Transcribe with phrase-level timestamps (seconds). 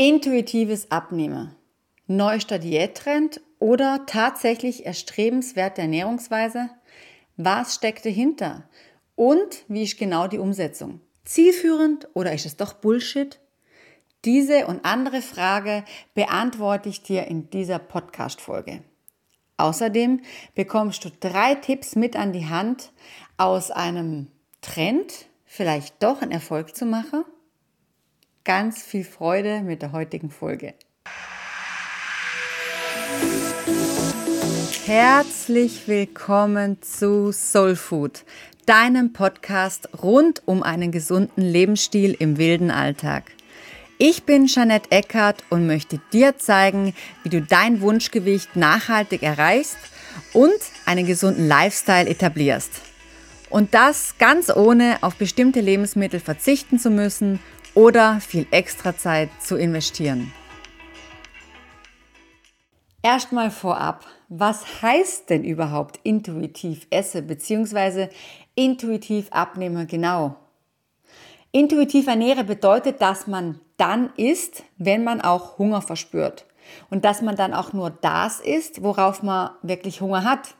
[0.00, 1.56] Intuitives Abnehmen.
[2.06, 6.70] Neuester Diättrend oder tatsächlich erstrebenswerte Ernährungsweise?
[7.36, 8.68] Was steckt dahinter?
[9.16, 11.00] Und wie ist genau die Umsetzung?
[11.24, 13.40] Zielführend oder ist es doch Bullshit?
[14.24, 15.84] Diese und andere Frage
[16.14, 18.84] beantworte ich dir in dieser Podcast-Folge.
[19.56, 20.20] Außerdem
[20.54, 22.92] bekommst du drei Tipps mit an die Hand,
[23.36, 24.28] aus einem
[24.60, 27.24] Trend vielleicht doch einen Erfolg zu machen
[28.48, 30.72] ganz viel Freude mit der heutigen Folge.
[34.86, 38.24] Herzlich willkommen zu Soul Food,
[38.64, 43.24] deinem Podcast rund um einen gesunden Lebensstil im wilden Alltag.
[43.98, 49.76] Ich bin Jeanette Eckert und möchte dir zeigen, wie du dein Wunschgewicht nachhaltig erreichst
[50.32, 52.80] und einen gesunden Lifestyle etablierst.
[53.50, 57.40] Und das ganz ohne auf bestimmte Lebensmittel verzichten zu müssen
[57.78, 60.32] oder viel extra Zeit zu investieren.
[63.02, 68.08] Erstmal vorab, was heißt denn überhaupt intuitiv esse bzw.
[68.56, 70.34] intuitiv abnehme genau?
[71.52, 76.46] Intuitiv ernähre bedeutet, dass man dann isst, wenn man auch Hunger verspürt
[76.90, 80.56] und dass man dann auch nur das isst, worauf man wirklich Hunger hat.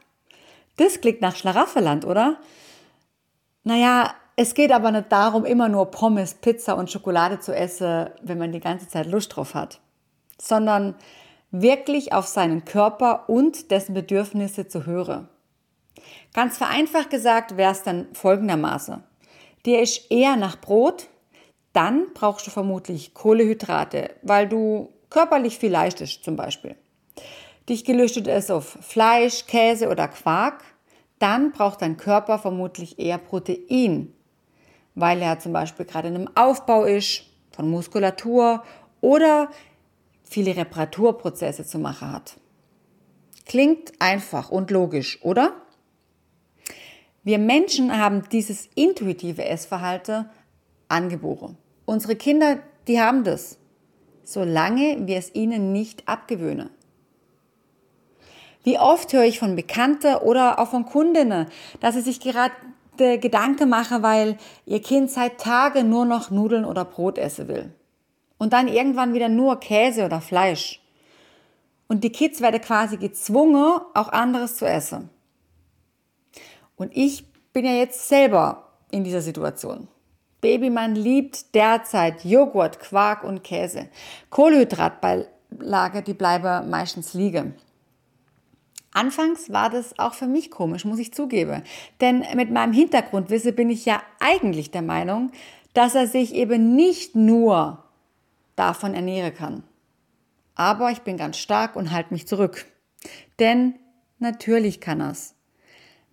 [0.76, 2.36] Das klingt nach Schlaraffenland, oder?
[3.64, 8.38] Naja, es geht aber nicht darum, immer nur Pommes, Pizza und Schokolade zu essen, wenn
[8.38, 9.80] man die ganze Zeit Lust drauf hat,
[10.40, 10.94] sondern
[11.50, 15.28] wirklich auf seinen Körper und dessen Bedürfnisse zu hören.
[16.34, 19.02] Ganz vereinfacht gesagt wäre es dann folgendermaßen.
[19.66, 21.08] Dir ist eher nach Brot,
[21.72, 26.76] dann brauchst du vermutlich Kohlehydrate, weil du körperlich viel leistest zum Beispiel.
[27.68, 30.62] Dich gelüstet es auf Fleisch, Käse oder Quark,
[31.18, 34.14] dann braucht dein Körper vermutlich eher Protein,
[34.98, 38.64] weil er zum Beispiel gerade in einem Aufbau ist von Muskulatur
[39.00, 39.48] oder
[40.24, 42.36] viele Reparaturprozesse zu machen hat.
[43.46, 45.52] Klingt einfach und logisch, oder?
[47.22, 50.28] Wir Menschen haben dieses intuitive Essverhalten
[50.88, 51.56] angeboren.
[51.84, 52.58] Unsere Kinder,
[52.88, 53.58] die haben das,
[54.24, 56.70] solange wir es ihnen nicht abgewöhnen.
[58.64, 61.46] Wie oft höre ich von Bekannten oder auch von Kundinnen,
[61.80, 62.52] dass sie sich gerade
[62.98, 64.36] Gedanken machen, weil
[64.66, 67.72] ihr Kind seit Tagen nur noch Nudeln oder Brot essen will.
[68.38, 70.80] Und dann irgendwann wieder nur Käse oder Fleisch.
[71.88, 75.10] Und die Kids werden quasi gezwungen, auch anderes zu essen.
[76.76, 79.88] Und ich bin ja jetzt selber in dieser Situation.
[80.40, 83.88] Babymann liebt derzeit Joghurt, Quark und Käse.
[84.30, 87.54] Kohlenhydratbeilage, die bleiben meistens liegen.
[88.92, 91.62] Anfangs war das auch für mich komisch, muss ich zugeben.
[92.00, 95.30] Denn mit meinem Hintergrundwissen bin ich ja eigentlich der Meinung,
[95.74, 97.84] dass er sich eben nicht nur
[98.56, 99.62] davon ernähren kann.
[100.54, 102.66] Aber ich bin ganz stark und halte mich zurück.
[103.38, 103.74] Denn
[104.18, 105.34] natürlich kann er's.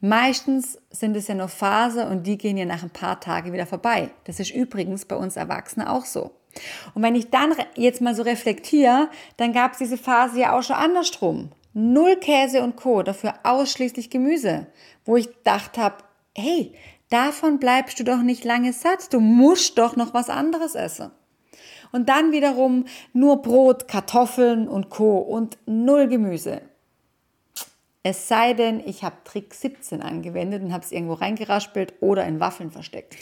[0.02, 3.66] Meistens sind es ja nur Phase und die gehen ja nach ein paar Tagen wieder
[3.66, 4.12] vorbei.
[4.26, 6.32] Das ist übrigens bei uns Erwachsenen auch so.
[6.94, 10.62] Und wenn ich dann jetzt mal so reflektiere, dann gab es diese Phase ja auch
[10.62, 11.50] schon andersrum.
[11.78, 14.68] Null Käse und Co., dafür ausschließlich Gemüse,
[15.04, 15.98] wo ich gedacht habe,
[16.34, 16.74] hey,
[17.10, 21.12] davon bleibst du doch nicht lange satt, du musst doch noch was anderes essen.
[21.92, 25.18] Und dann wiederum nur Brot, Kartoffeln und Co.
[25.18, 26.62] und null Gemüse.
[28.04, 32.40] Es sei denn, ich habe Trick 17 angewendet und habe es irgendwo reingeraspelt oder in
[32.40, 33.18] Waffeln versteckt.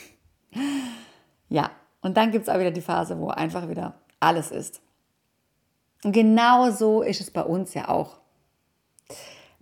[1.49, 1.71] Ja,
[2.01, 4.81] und dann gibt es auch wieder die Phase, wo einfach wieder alles ist.
[6.03, 8.22] Und genau so ist es bei uns ja auch.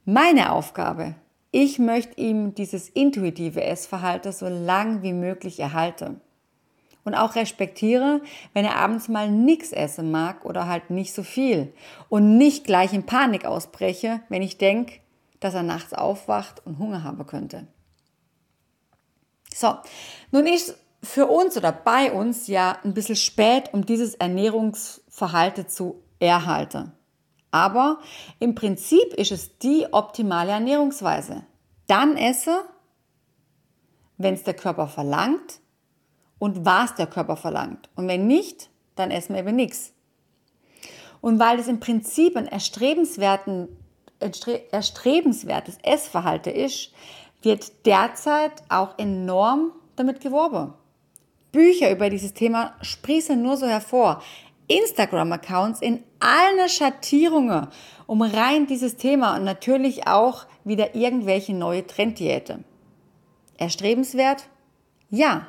[0.06, 1.16] Meine Aufgabe,
[1.52, 6.22] ich möchte ihm dieses intuitive Essverhalten so lang wie möglich erhalten.
[7.04, 8.22] Und auch respektiere,
[8.54, 11.74] wenn er abends mal nichts essen mag oder halt nicht so viel.
[12.10, 15.00] Und nicht gleich in Panik ausbreche, wenn ich denke,
[15.40, 17.68] dass er nachts aufwacht und Hunger haben könnte.
[19.54, 19.76] So,
[20.32, 26.04] nun ist für uns oder bei uns ja ein bisschen spät, um dieses Ernährungsverhalten zu
[26.20, 26.94] erhalten.
[27.52, 28.00] Aber
[28.40, 31.44] im Prinzip ist es die optimale Ernährungsweise.
[31.88, 32.64] Dann esse,
[34.18, 35.60] wenn es der Körper verlangt
[36.40, 37.90] und was der Körper verlangt.
[37.96, 39.94] Und wenn nicht, dann essen wir eben nichts.
[41.20, 43.68] Und weil es im Prinzip ein erstrebenswerten,
[44.72, 46.94] erstrebenswertes Essverhalten ist,
[47.42, 50.74] wird derzeit auch enorm damit geworben.
[51.52, 54.22] Bücher über dieses Thema sprießen nur so hervor.
[54.68, 57.68] Instagram-Accounts in allen Schattierungen
[58.08, 62.64] um rein dieses Thema und natürlich auch wieder irgendwelche neue Trenddiäte.
[63.58, 64.48] Erstrebenswert?
[65.10, 65.48] Ja.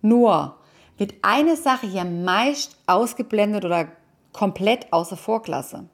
[0.00, 0.56] Nur,
[0.98, 3.88] wird eine Sache hier meist ausgeblendet oder
[4.32, 5.88] komplett außer Vorklasse.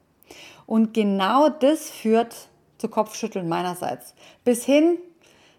[0.65, 2.35] Und genau das führt
[2.77, 4.13] zu Kopfschütteln meinerseits.
[4.43, 4.97] Bis hin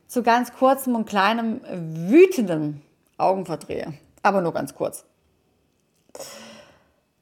[0.06, 1.60] zu ganz kurzem und kleinem
[2.08, 2.82] wütenden
[3.18, 3.94] Augenverdrehe.
[4.22, 5.04] Aber nur ganz kurz.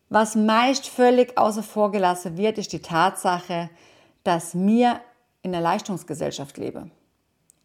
[0.09, 3.69] Was meist völlig außer Vorgelassen wird, ist die Tatsache,
[4.25, 5.01] dass mir
[5.43, 6.91] in der Leistungsgesellschaft lebe.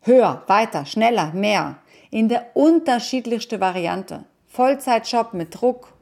[0.02, 1.78] Höher, weiter, schneller, mehr.
[2.12, 4.26] In der unterschiedlichsten Variante.
[4.48, 5.94] Vollzeitjob mit Druck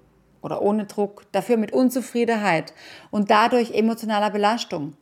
[0.42, 2.74] oder ohne Druck, dafür mit Unzufriedenheit
[3.12, 4.98] und dadurch emotionaler Belastung.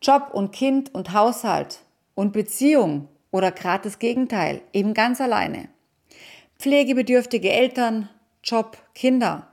[0.00, 1.80] Job und Kind und Haushalt
[2.14, 5.68] und Beziehung oder gerade das Gegenteil, eben ganz alleine.
[6.58, 8.08] Pflegebedürftige Eltern,
[8.42, 9.48] Job, Kinder.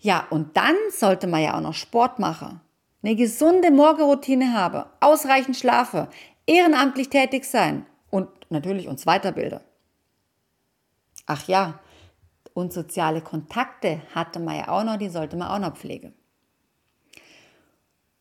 [0.00, 2.60] Ja, und dann sollte man ja auch noch Sport machen,
[3.02, 6.06] eine gesunde Morgenroutine haben, ausreichend schlafen,
[6.46, 9.60] ehrenamtlich tätig sein und natürlich uns weiterbilden.
[11.26, 11.80] Ach ja,
[12.54, 16.14] und soziale Kontakte hatte man ja auch noch, die sollte man auch noch pflegen.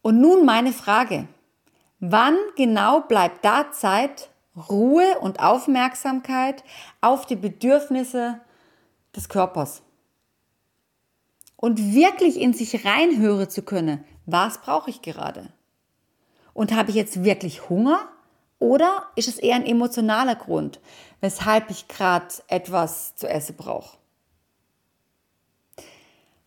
[0.01, 1.27] Und nun meine Frage.
[1.99, 4.31] Wann genau bleibt da Zeit,
[4.69, 6.63] Ruhe und Aufmerksamkeit
[6.99, 8.39] auf die Bedürfnisse
[9.15, 9.83] des Körpers?
[11.61, 15.53] Und wirklich in sich reinhören zu können, was brauche ich gerade?
[16.53, 18.09] Und habe ich jetzt wirklich Hunger
[18.59, 20.81] oder ist es eher ein emotionaler Grund,
[21.21, 23.97] weshalb ich gerade etwas zu essen brauche?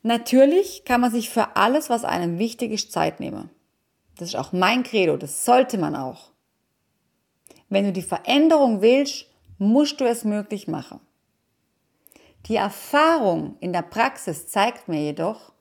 [0.02, 3.50] Natürlich kann man sich für alles, was einem wichtig ist, Zeit nehmen.
[4.18, 6.32] Das ist auch mein Credo, das sollte man auch.
[7.68, 9.26] Wenn du die Veränderung willst,
[9.58, 11.00] musst du es möglich machen.
[12.46, 15.52] Die Erfahrung in der Praxis zeigt mir jedoch,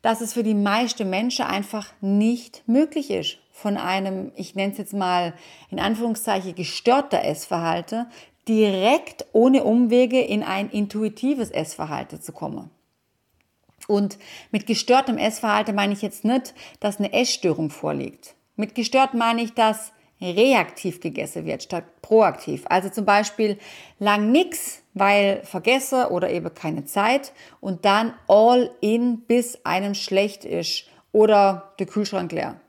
[0.00, 4.78] dass es für die meisten Menschen einfach nicht möglich ist, von einem, ich nenne es
[4.78, 5.34] jetzt mal
[5.70, 8.06] in Anführungszeichen, gestörter Essverhalten
[8.48, 12.70] direkt ohne Umwege in ein intuitives Essverhalten zu kommen.
[13.86, 14.18] Und
[14.50, 18.34] mit gestörtem Essverhalten meine ich jetzt nicht, dass eine Essstörung vorliegt.
[18.56, 22.64] Mit gestört meine ich, dass reaktiv gegessen wird statt proaktiv.
[22.68, 23.58] Also zum Beispiel
[23.98, 30.44] lang nix, weil vergesse oder eben keine Zeit und dann all in, bis einem schlecht
[30.44, 32.60] ist oder der Kühlschrank leer.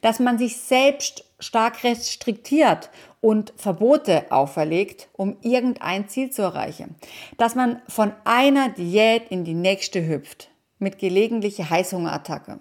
[0.00, 2.90] Dass man sich selbst stark restriktiert
[3.20, 6.96] und Verbote auferlegt, um irgendein Ziel zu erreichen.
[7.36, 12.58] Dass man von einer Diät in die nächste hüpft, mit gelegentlicher Heißhungerattacke.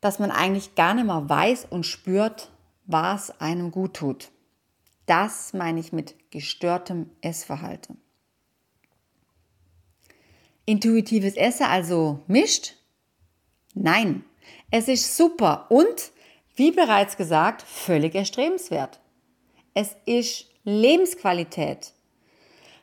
[0.00, 2.50] Dass man eigentlich gar nicht mehr weiß und spürt,
[2.86, 4.30] was einem gut tut.
[5.06, 7.96] Das meine ich mit gestörtem Essverhalten.
[10.66, 12.74] Intuitives Essen also mischt?
[13.74, 14.24] Nein,
[14.72, 16.10] es ist super und,
[16.56, 18.98] wie bereits gesagt, völlig erstrebenswert.
[19.74, 21.92] Es ist Lebensqualität,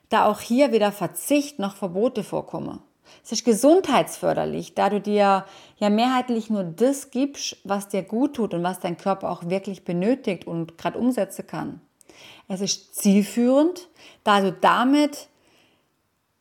[0.08, 2.80] da auch hier weder Verzicht noch Verbote vorkommen.
[3.22, 5.46] Es ist gesundheitsförderlich, da du dir
[5.76, 9.84] ja mehrheitlich nur das gibst, was dir gut tut und was dein Körper auch wirklich
[9.84, 11.82] benötigt und gerade umsetzen kann.
[12.48, 13.90] Es ist zielführend,
[14.24, 15.30] da du damit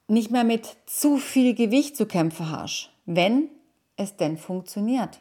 [0.09, 3.49] nicht mehr mit zu viel Gewicht zu kämpfen hast, wenn
[3.97, 5.21] es denn funktioniert.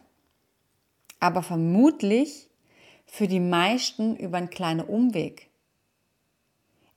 [1.20, 2.48] Aber vermutlich
[3.06, 5.50] für die meisten über einen kleinen Umweg.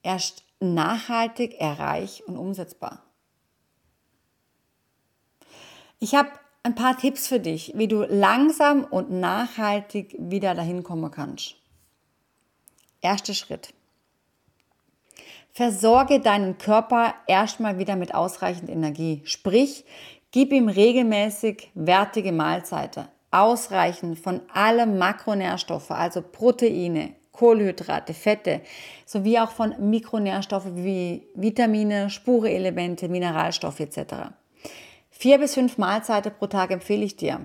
[0.02, 3.04] Erst nachhaltig, erreich und umsetzbar.
[6.00, 6.30] Ich habe
[6.64, 11.56] ein paar Tipps für dich, wie du langsam und nachhaltig wieder dahin kommen kannst.
[13.04, 13.74] Erster Schritt.
[15.52, 19.22] Versorge deinen Körper erstmal wieder mit ausreichend Energie.
[19.26, 19.86] Sprich,
[20.32, 28.62] gib ihm regelmäßig wertige Mahlzeiten ausreichend von allen Makronährstoffe, also Proteine, Kohlenhydrate, Fette,
[29.06, 34.32] sowie auch von Mikronährstoffen wie Vitamine, Spureelemente, Mineralstoffe etc.
[35.10, 37.42] Vier bis fünf Mahlzeiten pro Tag empfehle ich dir.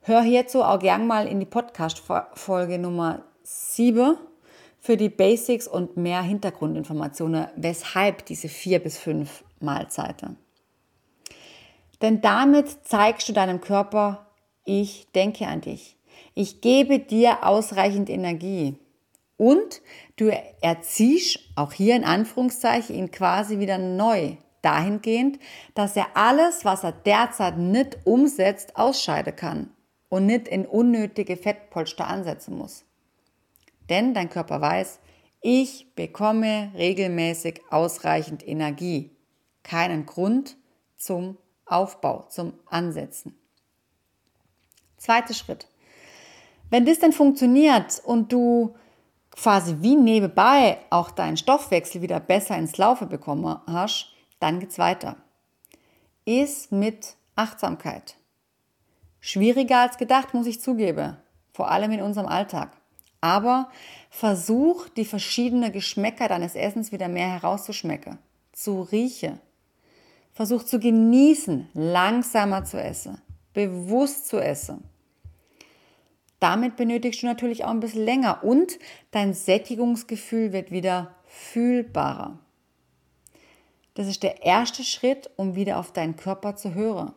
[0.00, 4.16] Hör hierzu auch gern mal in die Podcast-Folge Nummer 7
[4.82, 10.36] für die Basics und mehr Hintergrundinformationen, weshalb diese vier bis fünf Mahlzeiten.
[12.02, 14.26] Denn damit zeigst du deinem Körper,
[14.64, 15.96] ich denke an dich.
[16.34, 18.76] Ich gebe dir ausreichend Energie.
[19.36, 19.82] Und
[20.16, 24.36] du erziehst, auch hier in Anführungszeichen, ihn quasi wieder neu.
[24.62, 25.38] Dahingehend,
[25.74, 29.70] dass er alles, was er derzeit nicht umsetzt, ausscheiden kann
[30.08, 32.84] und nicht in unnötige Fettpolster ansetzen muss.
[33.92, 35.00] Denn dein Körper weiß,
[35.42, 39.14] ich bekomme regelmäßig ausreichend Energie.
[39.64, 40.56] Keinen Grund
[40.96, 43.38] zum Aufbau, zum Ansetzen.
[44.96, 45.68] Zweiter Schritt.
[46.70, 48.74] Wenn das dann funktioniert und du
[49.30, 54.08] quasi wie nebenbei auch deinen Stoffwechsel wieder besser ins Laufe bekommen hast,
[54.40, 55.16] Dann geht's weiter.
[56.24, 58.16] Iss mit Achtsamkeit.
[59.20, 61.18] Schwieriger als gedacht, muss ich zugeben.
[61.52, 62.81] Vor allem in unserem Alltag.
[63.22, 63.70] Aber
[64.10, 68.18] versuch, die verschiedenen Geschmäcker deines Essens wieder mehr herauszuschmecken.
[68.52, 69.40] Zu riechen.
[70.32, 73.22] Versuch zu genießen, langsamer zu essen,
[73.54, 74.84] bewusst zu essen.
[76.40, 78.78] Damit benötigst du natürlich auch ein bisschen länger und
[79.12, 82.38] dein Sättigungsgefühl wird wieder fühlbarer.
[83.94, 87.12] Das ist der erste Schritt, um wieder auf deinen Körper zu hören.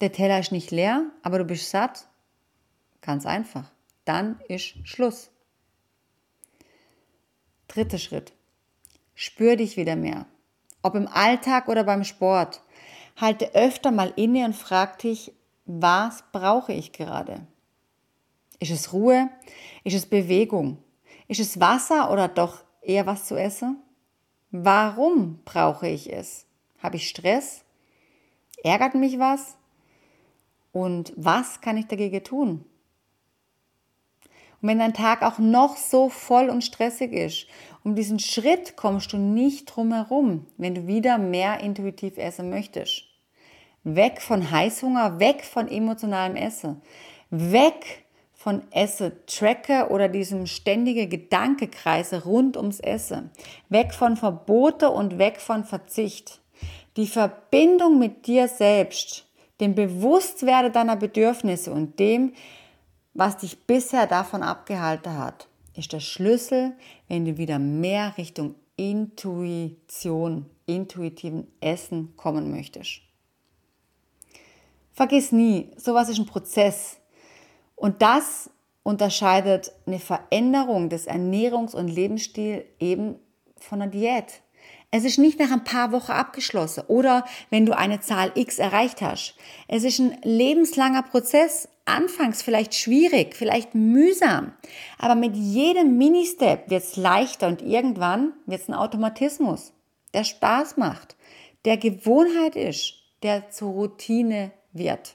[0.00, 2.08] Der Teller ist nicht leer, aber du bist satt.
[3.02, 3.70] Ganz einfach.
[4.06, 5.30] Dann ist Schluss.
[7.68, 8.32] Dritter Schritt.
[9.14, 10.26] Spür dich wieder mehr.
[10.82, 12.62] Ob im Alltag oder beim Sport.
[13.16, 15.32] Halte öfter mal inne und frag dich,
[15.64, 17.46] was brauche ich gerade?
[18.60, 19.28] Ist es Ruhe?
[19.82, 20.78] Ist es Bewegung?
[21.26, 23.82] Ist es Wasser oder doch eher was zu essen?
[24.52, 26.46] Warum brauche ich es?
[26.78, 27.64] Habe ich Stress?
[28.62, 29.56] Ärgert mich was?
[30.70, 32.64] Und was kann ich dagegen tun?
[34.66, 37.46] Und wenn dein Tag auch noch so voll und stressig ist,
[37.84, 43.04] um diesen Schritt kommst du nicht drum herum, wenn du wieder mehr intuitiv essen möchtest.
[43.84, 46.82] Weg von Heißhunger, weg von emotionalem Essen,
[47.30, 53.30] weg von Esse-Tracker oder diesem ständigen Gedankekreise rund ums Essen.
[53.68, 56.40] Weg von Verbote und weg von Verzicht.
[56.96, 59.28] Die Verbindung mit dir selbst,
[59.60, 62.32] dem Bewusstwerde deiner Bedürfnisse und dem,
[63.16, 66.72] was dich bisher davon abgehalten hat, ist der Schlüssel,
[67.08, 73.00] wenn du wieder mehr Richtung Intuition, intuitiven Essen kommen möchtest.
[74.92, 76.98] Vergiss nie, sowas ist ein Prozess.
[77.74, 78.50] Und das
[78.82, 83.16] unterscheidet eine Veränderung des Ernährungs- und Lebensstils eben
[83.58, 84.42] von einer Diät.
[84.90, 89.02] Es ist nicht nach ein paar Wochen abgeschlossen oder wenn du eine Zahl X erreicht
[89.02, 89.34] hast.
[89.68, 94.52] Es ist ein lebenslanger Prozess, anfangs vielleicht schwierig, vielleicht mühsam,
[94.98, 99.72] aber mit jedem Mini-Step wird es leichter und irgendwann wird es ein Automatismus,
[100.12, 101.16] der Spaß macht,
[101.64, 105.14] der Gewohnheit ist, der zur Routine wird.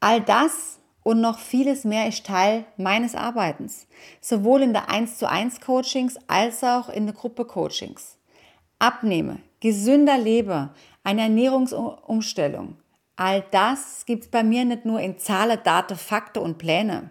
[0.00, 3.86] All das und noch vieles mehr ist Teil meines Arbeitens,
[4.20, 8.16] sowohl in der 1 zu 1 Coachings als auch in der Gruppe Coachings.
[8.78, 10.70] Abnehme, gesünder lebe,
[11.04, 12.76] eine Ernährungsumstellung.
[13.16, 17.10] All das gibt es bei mir nicht nur in Zahlen, Daten, Fakten und Pläne.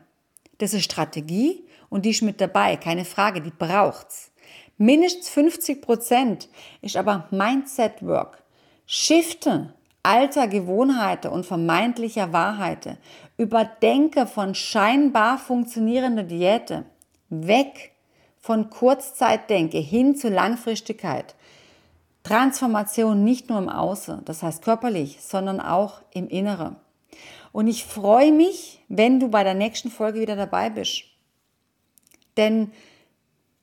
[0.58, 4.32] Das ist Strategie und die ist mit dabei, keine Frage, die braucht's.
[4.78, 6.50] Mindestens 50 Prozent
[6.82, 8.44] ist aber Mindset Work.
[8.86, 12.98] Shifte alter Gewohnheiten und vermeintlicher Wahrheiten,
[13.38, 16.84] Überdenke von scheinbar funktionierender Diäte,
[17.30, 17.94] weg
[18.40, 21.36] von Kurzzeitdenke hin zu Langfristigkeit.
[22.24, 26.78] Transformation nicht nur im Außen, das heißt körperlich, sondern auch im Inneren.
[27.52, 31.04] Und ich freue mich, wenn du bei der nächsten Folge wieder dabei bist.
[32.38, 32.72] Denn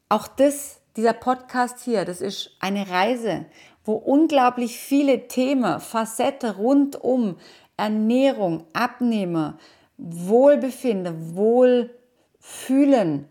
[0.09, 3.47] auch das, dieser Podcast hier, das ist eine Reise
[3.85, 7.37] wo unglaublich viele Themen, Facetten rund um
[7.77, 9.59] Ernährung, Abnehmer,
[9.97, 13.27] Wohlbefinden, Wohlfühlen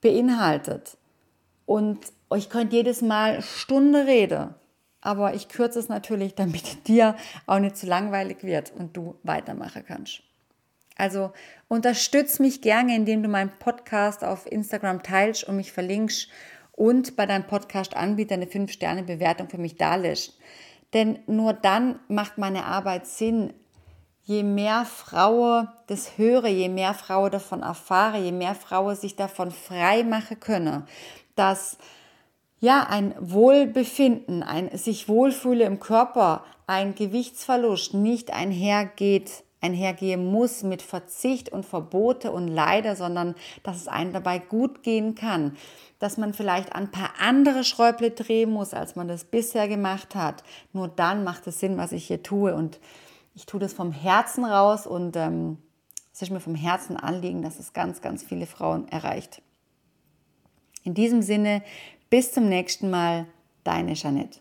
[0.00, 0.98] beinhaltet.
[1.66, 2.00] Und
[2.34, 4.54] ich könnte jedes Mal Stunde reden,
[5.00, 7.16] aber ich kürze es natürlich, damit dir
[7.46, 10.22] auch nicht zu langweilig wird und du weitermachen kannst.
[10.96, 11.32] Also
[11.68, 16.28] unterstütz mich gerne, indem du meinen Podcast auf Instagram teilst und mich verlinkst
[16.72, 20.38] und bei deinem Podcast-Anbieter eine 5-Sterne-Bewertung für mich dalässt.
[20.94, 23.52] Denn nur dann macht meine Arbeit Sinn.
[24.22, 29.50] Je mehr Frauen das höre, je mehr Frauen davon erfahre, je mehr Frauen sich davon
[29.50, 30.84] frei machen können,
[31.36, 31.78] dass
[32.60, 40.82] ja, ein Wohlbefinden, ein sich wohlfühle im Körper, ein Gewichtsverlust nicht einhergeht, einhergehen muss mit
[40.82, 45.56] Verzicht und Verbote und Leider, sondern dass es einem dabei gut gehen kann
[45.98, 50.42] dass man vielleicht ein paar andere Schräuble drehen muss, als man das bisher gemacht hat.
[50.72, 52.54] Nur dann macht es Sinn, was ich hier tue.
[52.54, 52.80] Und
[53.34, 55.58] ich tue das vom Herzen raus und ähm,
[56.12, 59.42] es ist mir vom Herzen anliegen, dass es ganz, ganz viele Frauen erreicht.
[60.82, 61.62] In diesem Sinne,
[62.10, 63.26] bis zum nächsten Mal,
[63.64, 64.40] deine Jeanette.